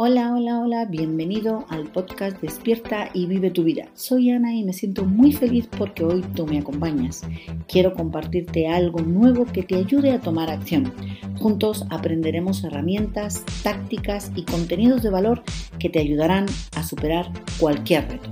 [0.00, 3.88] Hola, hola, hola, bienvenido al podcast Despierta y vive tu vida.
[3.94, 7.22] Soy Ana y me siento muy feliz porque hoy tú me acompañas.
[7.66, 10.94] Quiero compartirte algo nuevo que te ayude a tomar acción.
[11.40, 15.42] Juntos aprenderemos herramientas, tácticas y contenidos de valor
[15.80, 16.46] que te ayudarán
[16.76, 18.30] a superar cualquier reto.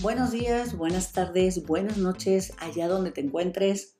[0.00, 3.99] Buenos días, buenas tardes, buenas noches, allá donde te encuentres.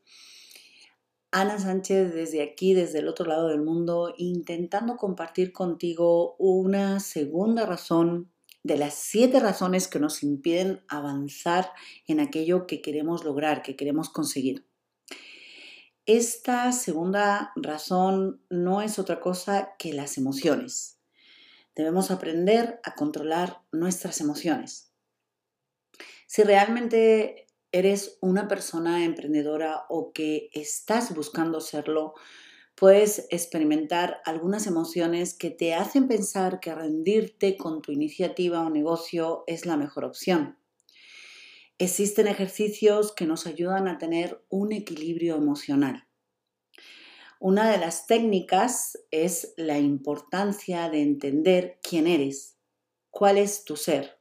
[1.32, 7.66] Ana Sánchez desde aquí, desde el otro lado del mundo, intentando compartir contigo una segunda
[7.66, 8.32] razón
[8.64, 11.71] de las siete razones que nos impiden avanzar
[12.07, 14.66] en aquello que queremos lograr, que queremos conseguir.
[16.04, 20.99] Esta segunda razón no es otra cosa que las emociones.
[21.76, 24.93] Debemos aprender a controlar nuestras emociones.
[26.26, 32.14] Si realmente eres una persona emprendedora o que estás buscando serlo,
[32.74, 39.44] puedes experimentar algunas emociones que te hacen pensar que rendirte con tu iniciativa o negocio
[39.46, 40.58] es la mejor opción.
[41.78, 46.06] Existen ejercicios que nos ayudan a tener un equilibrio emocional.
[47.38, 52.58] Una de las técnicas es la importancia de entender quién eres,
[53.10, 54.19] cuál es tu ser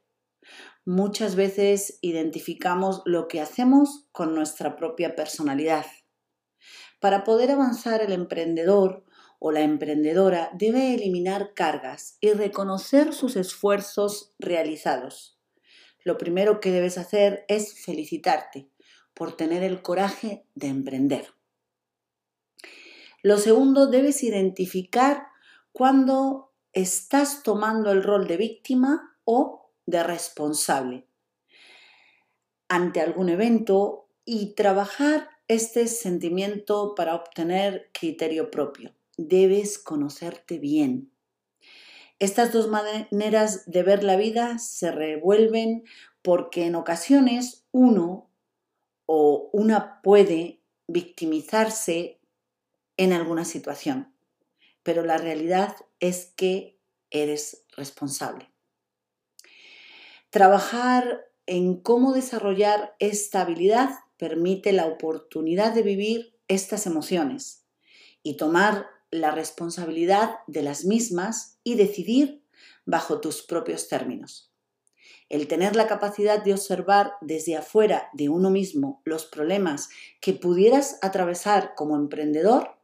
[0.84, 5.86] muchas veces identificamos lo que hacemos con nuestra propia personalidad.
[7.00, 9.04] Para poder avanzar el emprendedor
[9.38, 15.38] o la emprendedora debe eliminar cargas y reconocer sus esfuerzos realizados.
[16.04, 18.70] Lo primero que debes hacer es felicitarte
[19.14, 21.34] por tener el coraje de emprender.
[23.22, 25.26] Lo segundo, debes identificar
[25.72, 29.59] cuando estás tomando el rol de víctima o
[29.90, 31.06] de responsable
[32.68, 38.94] ante algún evento y trabajar este sentimiento para obtener criterio propio.
[39.16, 41.12] Debes conocerte bien.
[42.20, 45.84] Estas dos maneras de ver la vida se revuelven
[46.22, 48.30] porque en ocasiones uno
[49.06, 52.20] o una puede victimizarse
[52.96, 54.14] en alguna situación,
[54.82, 56.78] pero la realidad es que
[57.10, 58.49] eres responsable.
[60.30, 67.66] Trabajar en cómo desarrollar esta habilidad permite la oportunidad de vivir estas emociones
[68.22, 72.44] y tomar la responsabilidad de las mismas y decidir
[72.86, 74.52] bajo tus propios términos.
[75.28, 79.88] El tener la capacidad de observar desde afuera de uno mismo los problemas
[80.20, 82.78] que pudieras atravesar como emprendedor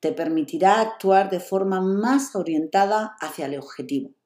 [0.00, 4.19] te permitirá actuar de forma más orientada hacia el objetivo.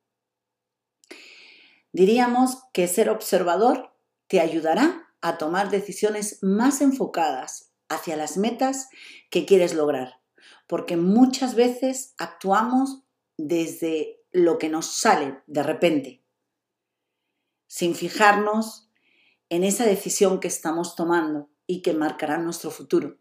[1.94, 3.94] Diríamos que ser observador
[4.26, 8.88] te ayudará a tomar decisiones más enfocadas hacia las metas
[9.30, 10.20] que quieres lograr,
[10.66, 13.04] porque muchas veces actuamos
[13.36, 16.24] desde lo que nos sale de repente,
[17.68, 18.90] sin fijarnos
[19.48, 23.18] en esa decisión que estamos tomando y que marcará nuestro futuro.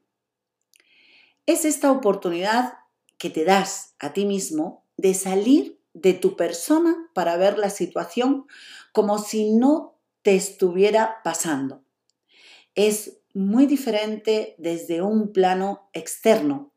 [1.46, 2.74] Es esta oportunidad
[3.20, 8.48] que te das a ti mismo de salir de tu persona para ver la situación
[8.92, 11.84] como si no te estuviera pasando.
[12.76, 16.74] Es muy diferente desde un plano externo.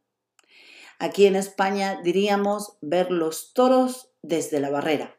[0.99, 5.19] Aquí en España diríamos ver los toros desde la barrera.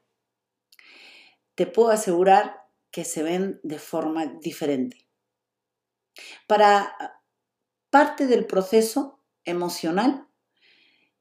[1.56, 5.08] Te puedo asegurar que se ven de forma diferente.
[6.47, 7.22] Para
[7.90, 10.28] parte del proceso emocional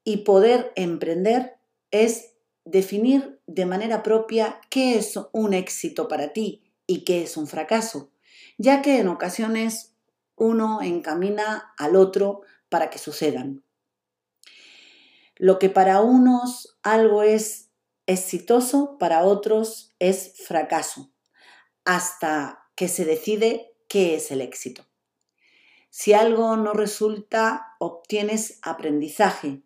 [0.04, 1.58] y poder emprender
[1.90, 2.35] es
[2.66, 8.10] definir de manera propia qué es un éxito para ti y qué es un fracaso,
[8.58, 9.94] ya que en ocasiones
[10.34, 13.64] uno encamina al otro para que sucedan.
[15.36, 17.70] Lo que para unos algo es
[18.06, 21.12] exitoso, para otros es fracaso,
[21.84, 24.86] hasta que se decide qué es el éxito.
[25.90, 29.62] Si algo no resulta, obtienes aprendizaje,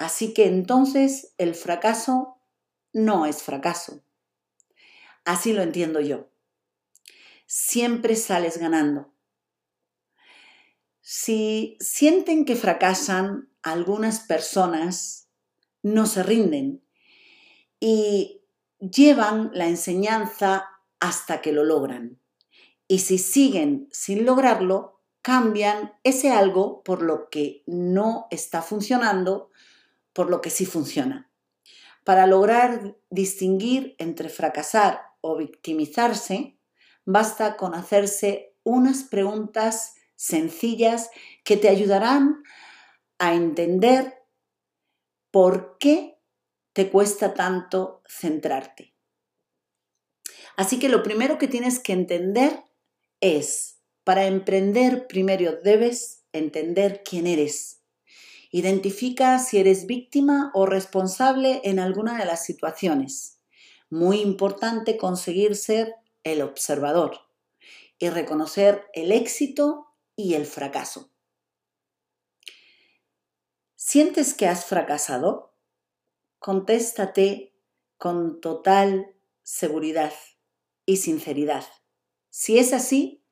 [0.00, 2.38] Así que entonces el fracaso
[2.94, 4.02] no es fracaso.
[5.26, 6.30] Así lo entiendo yo.
[7.44, 9.12] Siempre sales ganando.
[11.02, 15.28] Si sienten que fracasan, algunas personas
[15.82, 16.82] no se rinden
[17.78, 18.40] y
[18.78, 20.64] llevan la enseñanza
[20.98, 22.18] hasta que lo logran.
[22.88, 29.49] Y si siguen sin lograrlo, cambian ese algo por lo que no está funcionando
[30.12, 31.30] por lo que sí funciona.
[32.04, 36.58] Para lograr distinguir entre fracasar o victimizarse,
[37.04, 41.10] basta con hacerse unas preguntas sencillas
[41.44, 42.42] que te ayudarán
[43.18, 44.14] a entender
[45.30, 46.18] por qué
[46.72, 48.94] te cuesta tanto centrarte.
[50.56, 52.64] Así que lo primero que tienes que entender
[53.20, 57.79] es, para emprender primero debes entender quién eres.
[58.50, 63.40] Identifica si eres víctima o responsable en alguna de las situaciones.
[63.90, 65.94] Muy importante conseguir ser
[66.24, 67.18] el observador
[67.98, 71.10] y reconocer el éxito y el fracaso.
[73.76, 75.54] ¿Sientes que has fracasado?
[76.38, 77.54] Contéstate
[77.98, 80.12] con total seguridad
[80.86, 81.64] y sinceridad.
[82.30, 83.24] Si es así,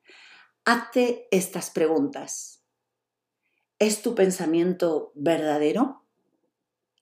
[0.65, 2.58] hazte estas preguntas.
[3.79, 6.03] ¿Es tu pensamiento verdadero?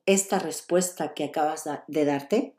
[0.06, 2.56] ¿Esta respuesta que acabas de darte?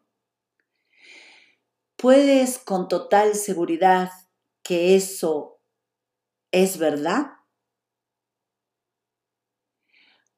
[1.94, 4.10] ¿Puedes con total seguridad
[4.64, 5.60] que eso
[6.50, 7.28] es verdad?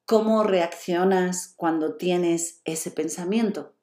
[0.05, 3.75] ¿Cómo reaccionas cuando tienes ese pensamiento?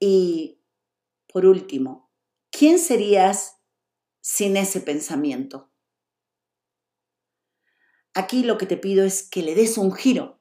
[0.00, 0.60] Y
[1.32, 2.10] por último,
[2.50, 3.60] ¿quién serías
[4.20, 5.73] sin ese pensamiento?
[8.14, 10.40] Aquí lo que te pido es que le des un giro.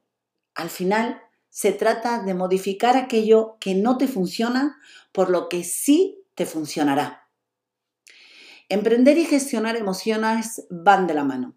[0.56, 4.80] Al final se trata de modificar aquello que no te funciona
[5.12, 7.30] por lo que sí te funcionará.
[8.70, 11.56] Emprender y gestionar emociones van de la mano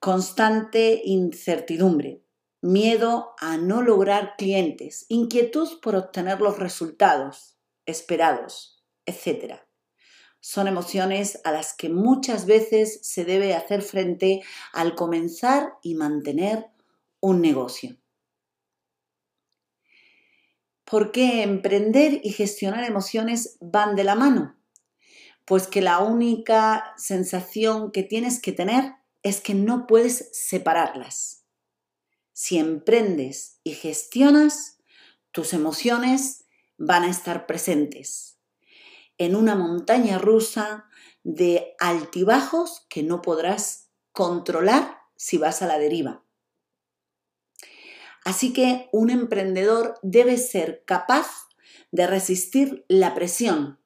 [0.00, 2.24] constante incertidumbre,
[2.62, 9.60] miedo a no lograr clientes, inquietud por obtener los resultados esperados, etc.
[10.40, 14.42] Son emociones a las que muchas veces se debe hacer frente
[14.72, 16.70] al comenzar y mantener
[17.20, 17.98] un negocio.
[20.84, 24.56] ¿Por qué emprender y gestionar emociones van de la mano?
[25.44, 31.44] Pues que la única sensación que tienes que tener es que no puedes separarlas.
[32.32, 34.78] Si emprendes y gestionas,
[35.32, 36.46] tus emociones
[36.78, 38.39] van a estar presentes
[39.20, 40.86] en una montaña rusa
[41.24, 46.24] de altibajos que no podrás controlar si vas a la deriva.
[48.24, 51.48] Así que un emprendedor debe ser capaz
[51.92, 53.78] de resistir la presión,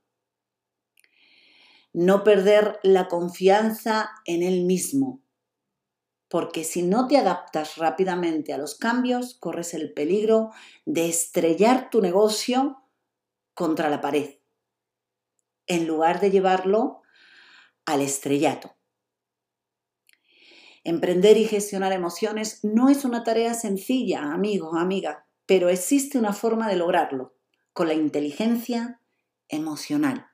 [1.93, 5.21] no perder la confianza en él mismo,
[6.29, 10.51] porque si no te adaptas rápidamente a los cambios, corres el peligro
[10.85, 12.85] de estrellar tu negocio
[13.53, 14.37] contra la pared,
[15.67, 17.03] en lugar de llevarlo
[17.85, 18.77] al estrellato.
[20.85, 26.69] Emprender y gestionar emociones no es una tarea sencilla, amigo, amiga, pero existe una forma
[26.69, 27.35] de lograrlo,
[27.73, 29.01] con la inteligencia
[29.49, 30.29] emocional.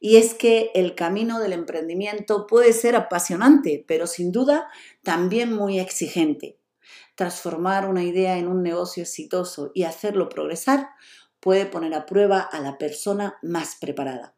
[0.00, 4.68] Y es que el camino del emprendimiento puede ser apasionante, pero sin duda
[5.02, 6.58] también muy exigente.
[7.14, 10.88] Transformar una idea en un negocio exitoso y hacerlo progresar
[11.40, 14.34] puede poner a prueba a la persona más preparada.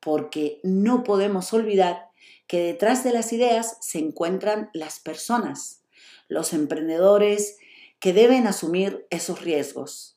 [0.00, 2.10] Porque no podemos olvidar
[2.46, 5.82] que detrás de las ideas se encuentran las personas,
[6.28, 7.56] los emprendedores
[7.98, 10.16] que deben asumir esos riesgos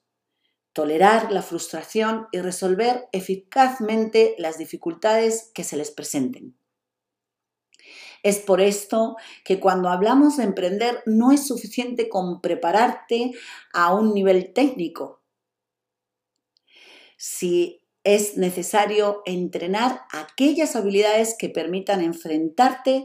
[0.74, 6.56] tolerar la frustración y resolver eficazmente las dificultades que se les presenten.
[8.24, 13.32] Es por esto que cuando hablamos de emprender no es suficiente con prepararte
[13.74, 15.19] a un nivel técnico.
[17.20, 23.04] Si es necesario entrenar aquellas habilidades que permitan enfrentarte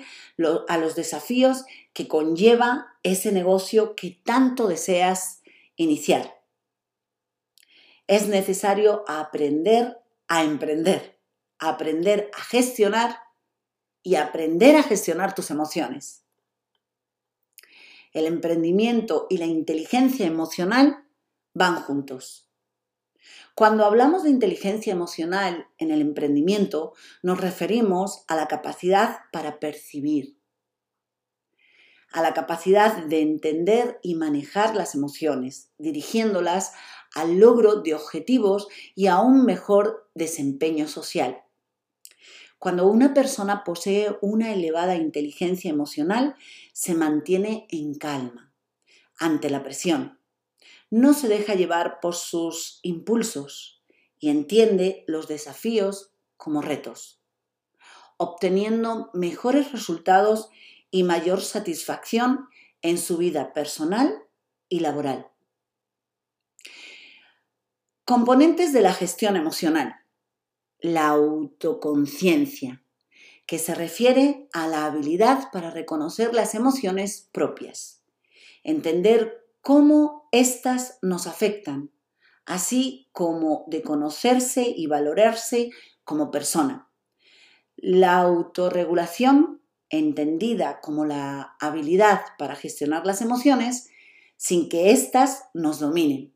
[0.69, 5.43] a los desafíos que conlleva ese negocio que tanto deseas
[5.77, 6.35] iniciar
[8.07, 11.19] es necesario aprender a emprender,
[11.59, 13.19] aprender a gestionar
[14.03, 16.25] y aprender a gestionar tus emociones.
[18.13, 21.05] El emprendimiento y la inteligencia emocional
[21.55, 22.44] van juntos.
[23.55, 30.39] Cuando hablamos de inteligencia emocional en el emprendimiento, nos referimos a la capacidad para percibir,
[32.13, 36.73] a la capacidad de entender y manejar las emociones, dirigiéndolas
[37.15, 41.43] al logro de objetivos y a un mejor desempeño social.
[42.59, 46.35] Cuando una persona posee una elevada inteligencia emocional,
[46.73, 48.53] se mantiene en calma
[49.19, 50.19] ante la presión.
[50.97, 53.83] No se deja llevar por sus impulsos
[54.21, 57.21] y entiende los desafíos como retos,
[58.17, 60.51] obteniendo mejores resultados
[60.93, 62.47] y mayor satisfacción
[62.81, 64.23] en su vida personal
[64.69, 65.33] y laboral.
[68.05, 69.97] Componentes de la gestión emocional.
[70.79, 72.85] La autoconciencia,
[73.47, 78.05] que se refiere a la habilidad para reconocer las emociones propias,
[78.63, 81.91] entender cómo éstas nos afectan,
[82.45, 85.71] así como de conocerse y valorarse
[86.05, 86.91] como persona.
[87.77, 93.89] La autorregulación, entendida como la habilidad para gestionar las emociones
[94.37, 96.35] sin que éstas nos dominen,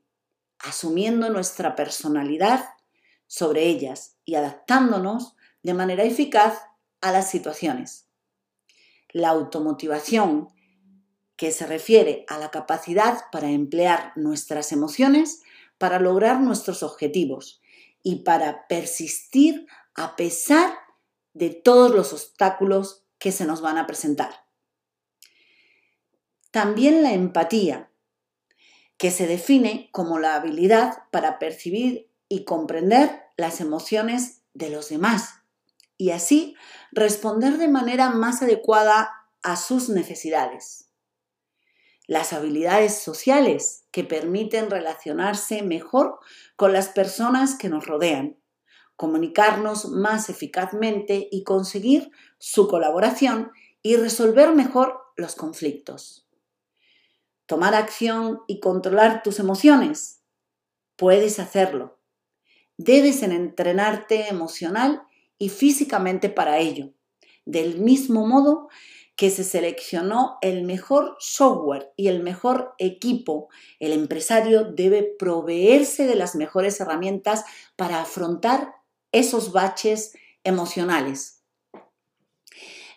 [0.58, 2.64] asumiendo nuestra personalidad
[3.26, 6.58] sobre ellas y adaptándonos de manera eficaz
[7.02, 8.08] a las situaciones.
[9.10, 10.48] La automotivación,
[11.38, 15.40] que se refiere a la capacidad para emplear nuestras emociones
[15.78, 17.62] para lograr nuestros objetivos
[18.02, 20.74] y para persistir a pesar
[21.34, 24.46] de todos los obstáculos que se nos van a presentar.
[26.50, 27.90] También la empatía,
[28.96, 35.34] que se define como la habilidad para percibir y comprender las emociones de los demás
[35.96, 36.56] y así
[36.90, 39.12] responder de manera más adecuada
[39.44, 40.87] a sus necesidades.
[42.08, 46.18] Las habilidades sociales que permiten relacionarse mejor
[46.56, 48.38] con las personas que nos rodean,
[48.96, 56.26] comunicarnos más eficazmente y conseguir su colaboración y resolver mejor los conflictos.
[57.44, 60.22] Tomar acción y controlar tus emociones.
[60.96, 62.00] Puedes hacerlo.
[62.78, 65.02] Debes entrenarte emocional
[65.36, 66.94] y físicamente para ello,
[67.44, 68.70] del mismo modo
[69.18, 73.48] que se seleccionó el mejor software y el mejor equipo,
[73.80, 77.44] el empresario debe proveerse de las mejores herramientas
[77.74, 78.76] para afrontar
[79.10, 80.12] esos baches
[80.44, 81.42] emocionales.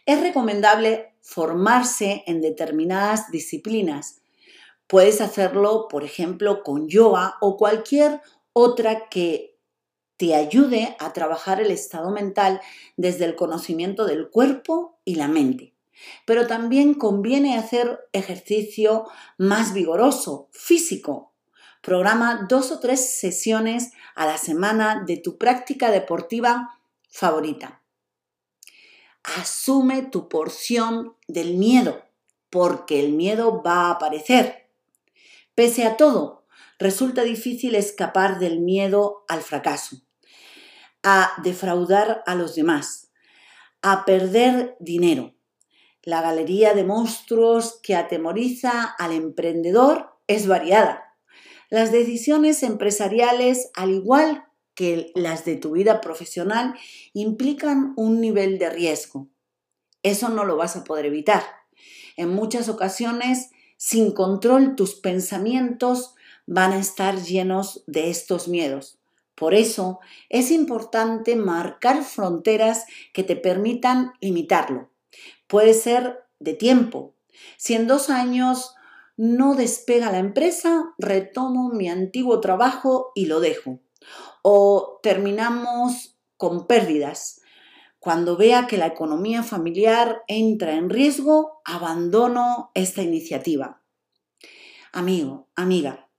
[0.06, 4.22] Es recomendable formarse en determinadas disciplinas.
[4.86, 8.22] Puedes hacerlo, por ejemplo, con yoga o cualquier
[8.54, 9.58] otra que
[10.18, 12.62] te ayude a trabajar el estado mental
[12.96, 15.71] desde el conocimiento del cuerpo y la mente.
[16.25, 21.34] Pero también conviene hacer ejercicio más vigoroso, físico.
[21.81, 26.79] Programa dos o tres sesiones a la semana de tu práctica deportiva
[27.10, 27.81] favorita.
[29.24, 32.03] Asume tu porción del miedo,
[32.50, 34.70] porque el miedo va a aparecer.
[35.55, 36.46] Pese a todo,
[36.79, 39.98] resulta difícil escapar del miedo al fracaso
[41.03, 43.12] a defraudar a los demás,
[43.81, 45.34] a perder dinero.
[46.03, 51.15] La galería de monstruos que atemoriza al emprendedor es variada.
[51.70, 56.75] Las decisiones empresariales, al igual que las de tu vida profesional,
[57.13, 59.27] implican un nivel de riesgo.
[60.03, 61.43] Eso no lo vas a poder evitar.
[62.17, 66.15] En muchas ocasiones, sin control, tus pensamientos
[66.48, 69.00] van a estar llenos de estos miedos.
[69.36, 74.90] Por eso es importante marcar fronteras que te permitan limitarlo.
[75.48, 77.15] Puede ser de tiempo.
[77.58, 78.75] Si en dos años
[79.18, 83.80] no despega la empresa, retomo mi antiguo trabajo y lo dejo.
[84.41, 87.41] O terminamos con pérdidas.
[88.00, 93.84] Cuando vea que la economía familiar entra en riesgo, abandono esta iniciativa.
[94.91, 96.10] Amigo, amiga,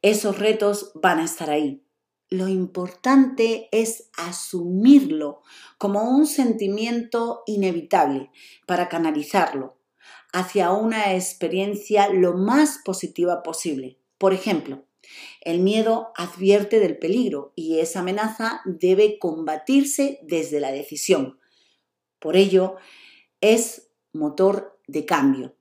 [0.00, 1.85] esos retos van a estar ahí
[2.28, 5.42] lo importante es asumirlo
[5.78, 8.30] como un sentimiento inevitable
[8.66, 9.76] para canalizarlo
[10.32, 13.98] hacia una experiencia lo más positiva posible.
[14.18, 14.84] Por ejemplo,
[15.40, 21.38] el miedo advierte del peligro y esa amenaza debe combatirse desde la decisión.
[22.18, 22.76] Por ello,
[23.40, 25.56] es motor de cambio.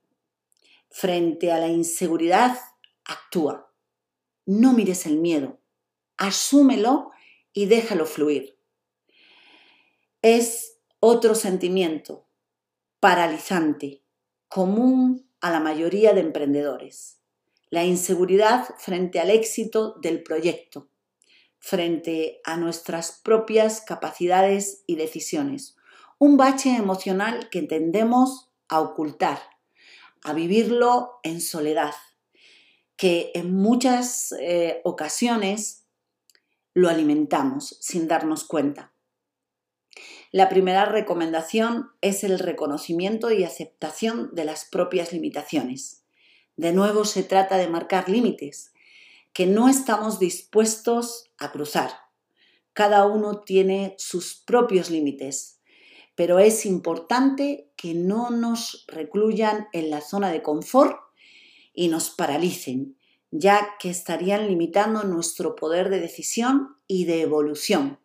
[0.89, 2.57] Frente a la inseguridad,
[3.03, 3.71] actúa.
[4.45, 5.59] No mires el miedo,
[6.17, 7.11] asúmelo
[7.53, 8.57] y déjalo fluir.
[10.21, 12.25] Es otro sentimiento
[12.99, 14.01] paralizante,
[14.47, 17.19] común a la mayoría de emprendedores.
[17.69, 20.89] La inseguridad frente al éxito del proyecto,
[21.59, 25.75] frente a nuestras propias capacidades y decisiones.
[26.17, 29.39] Un bache emocional que tendemos a ocultar,
[30.23, 31.93] a vivirlo en soledad,
[32.95, 35.84] que en muchas eh, ocasiones
[36.75, 38.91] lo alimentamos sin darnos cuenta.
[40.31, 46.03] La primera recomendación es el reconocimiento y aceptación de las propias limitaciones.
[46.57, 48.73] De nuevo se trata de marcar límites
[49.31, 51.91] que no estamos dispuestos a cruzar.
[52.73, 55.61] Cada uno tiene sus propios límites,
[56.15, 60.97] pero es importante que no nos recluyan en la zona de confort
[61.73, 62.94] y nos paralicen,
[63.39, 67.99] ya que estarían limitando nuestro poder de decisión y de evolución.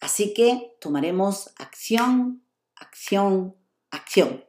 [0.00, 2.42] Así que tomaremos acción,
[2.76, 3.56] acción,
[3.90, 4.44] acción.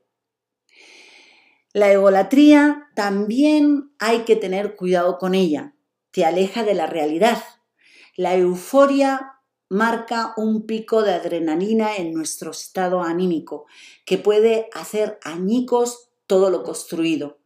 [1.73, 5.75] La egolatría también hay que tener cuidado con ella.
[6.11, 7.43] Te aleja de la realidad.
[8.15, 9.39] La euforia
[9.69, 13.67] marca un pico de adrenalina en nuestro estado anímico
[14.05, 17.38] que puede hacer añicos todo lo construido.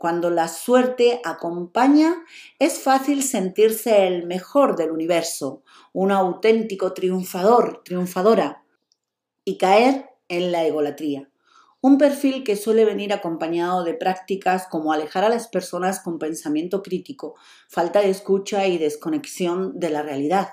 [0.00, 2.24] Cuando la suerte acompaña,
[2.58, 8.64] es fácil sentirse el mejor del universo, un auténtico triunfador, triunfadora,
[9.44, 11.30] y caer en la egolatría.
[11.82, 16.82] Un perfil que suele venir acompañado de prácticas como alejar a las personas con pensamiento
[16.82, 17.34] crítico,
[17.68, 20.48] falta de escucha y desconexión de la realidad.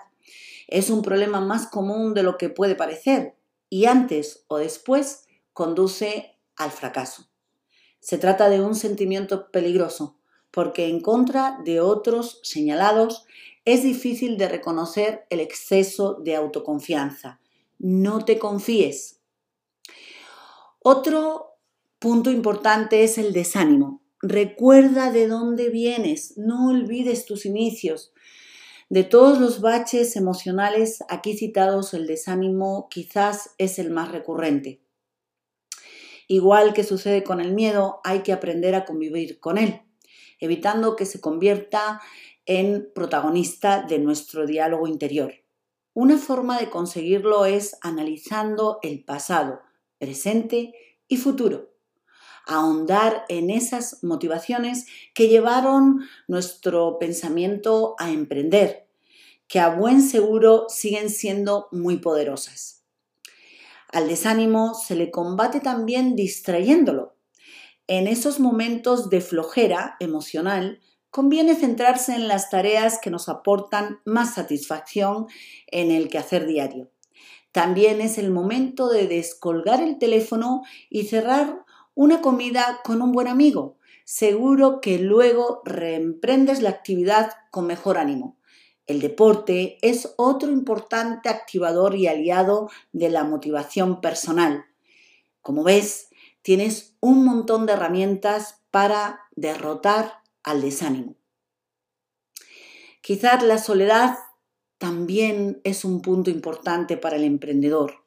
[0.67, 3.37] Es un problema más común de lo que puede parecer
[3.69, 5.23] y antes o después
[5.53, 7.26] conduce al fracaso.
[8.07, 10.15] Se trata de un sentimiento peligroso,
[10.49, 13.25] porque en contra de otros señalados
[13.65, 17.41] es difícil de reconocer el exceso de autoconfianza.
[17.79, 19.19] No te confíes.
[20.79, 21.57] Otro
[21.99, 24.01] punto importante es el desánimo.
[24.21, 28.13] Recuerda de dónde vienes, no olvides tus inicios.
[28.87, 34.79] De todos los baches emocionales aquí citados, el desánimo quizás es el más recurrente.
[36.27, 39.81] Igual que sucede con el miedo, hay que aprender a convivir con él,
[40.39, 42.01] evitando que se convierta
[42.45, 45.33] en protagonista de nuestro diálogo interior.
[45.93, 49.61] Una forma de conseguirlo es analizando el pasado,
[49.97, 50.73] presente
[51.07, 51.73] y futuro.
[52.45, 58.87] Ahondar en esas motivaciones que llevaron nuestro pensamiento a emprender,
[59.47, 62.76] que a buen seguro siguen siendo muy poderosas.
[63.89, 67.15] Al desánimo se le combate también distrayéndolo.
[67.87, 74.33] En esos momentos de flojera emocional, conviene centrarse en las tareas que nos aportan más
[74.33, 75.27] satisfacción
[75.67, 76.91] en el quehacer diario.
[77.51, 81.65] También es el momento de descolgar el teléfono y cerrar
[81.95, 83.77] una comida con un buen amigo.
[84.03, 88.36] Seguro que luego reemprendes la actividad con mejor ánimo.
[88.87, 94.65] El deporte es otro importante activador y aliado de la motivación personal.
[95.41, 96.07] Como ves,
[96.41, 101.15] tienes un montón de herramientas para derrotar al desánimo.
[103.01, 104.15] Quizás la soledad
[104.77, 108.05] también es un punto importante para el emprendedor,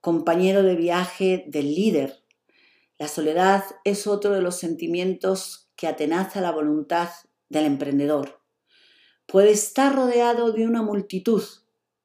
[0.00, 2.22] compañero de viaje del líder.
[2.98, 7.10] La soledad es otro de los sentimientos que atenaza la voluntad
[7.48, 8.35] del emprendedor.
[9.26, 11.42] Puede estar rodeado de una multitud,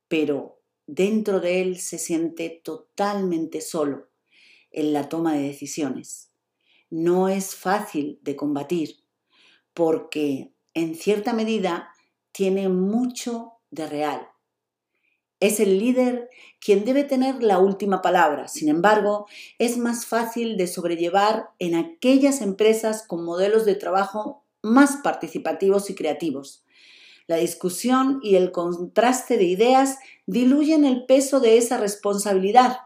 [0.08, 4.10] pero dentro de él se siente totalmente solo
[4.72, 6.32] en la toma de decisiones.
[6.90, 9.04] No es fácil de combatir
[9.74, 11.94] porque en cierta medida
[12.32, 14.28] tiene mucho de real.
[15.40, 16.30] Es el líder
[16.60, 18.48] quien debe tener la última palabra.
[18.48, 24.98] Sin embargo, es más fácil de sobrellevar en aquellas empresas con modelos de trabajo más
[24.98, 26.64] participativos y creativos,
[27.32, 32.80] la discusión y el contraste de ideas diluyen el peso de esa responsabilidad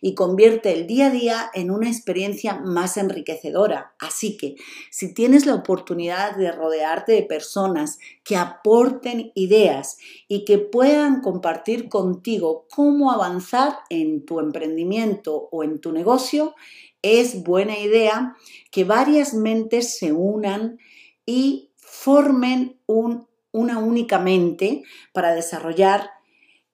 [0.00, 3.94] y convierte el día a día en una experiencia más enriquecedora.
[4.00, 4.56] Así que
[4.90, 11.88] si tienes la oportunidad de rodearte de personas que aporten ideas y que puedan compartir
[11.88, 16.56] contigo cómo avanzar en tu emprendimiento o en tu negocio,
[17.02, 18.36] es buena idea
[18.72, 20.78] que varias mentes se unan
[21.24, 26.10] y formen un una única mente para desarrollar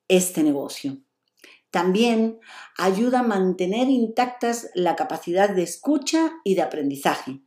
[0.09, 0.99] este negocio.
[1.71, 2.39] También
[2.79, 7.41] ayuda a mantener intactas la capacidad de escucha y de aprendizaje.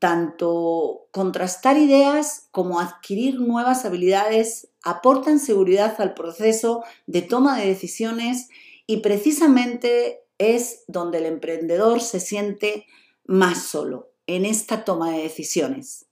[0.00, 8.48] Tanto contrastar ideas como adquirir nuevas habilidades aportan seguridad al proceso de toma de decisiones
[8.86, 12.86] y precisamente es donde el emprendedor se siente
[13.24, 16.09] más solo, en esta toma de decisiones.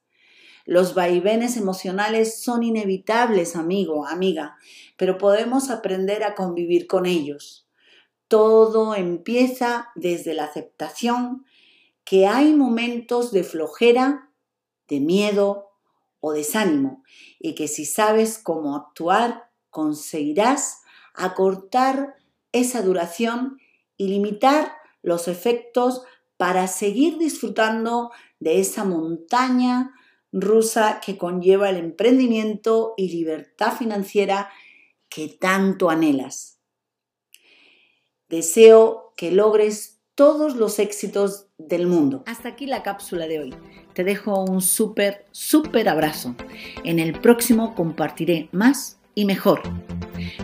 [0.69, 4.59] Los vaivenes emocionales son inevitables, amigo, amiga,
[4.99, 7.67] pero podemos aprender a convivir con ellos.
[8.29, 11.47] Todo empieza desde la aceptación
[12.05, 14.31] que hay momentos de flojera,
[14.89, 15.71] de miedo
[16.21, 17.03] o desánimo
[17.41, 20.83] y que si sabes cómo actuar, conseguirás
[21.15, 22.17] acortar
[22.53, 23.57] esa duración
[23.97, 26.03] y limitar los efectos
[26.37, 29.95] para seguir disfrutando de esa montaña
[30.33, 34.51] rusa que conlleva el emprendimiento y libertad financiera
[35.09, 36.59] que tanto anhelas.
[38.29, 42.25] Deseo que logres todos los éxitos del mundo.
[42.27, 43.55] Hasta aquí la cápsula de hoy.
[43.95, 46.35] Te dejo un súper, súper abrazo.
[46.85, 49.63] En el próximo compartiré más y mejor.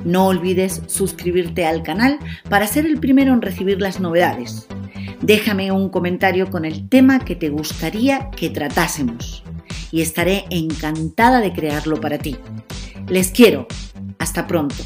[0.05, 2.19] No olvides suscribirte al canal
[2.49, 4.67] para ser el primero en recibir las novedades.
[5.21, 9.45] Déjame un comentario con el tema que te gustaría que tratásemos
[9.91, 12.37] y estaré encantada de crearlo para ti.
[13.09, 13.67] Les quiero.
[14.19, 14.77] Hasta pronto.